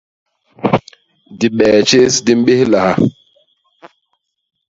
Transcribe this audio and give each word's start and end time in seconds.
Dibee 1.39 1.79
tjés 1.87 2.15
di 2.25 2.33
mbéhlaha. 2.39 2.93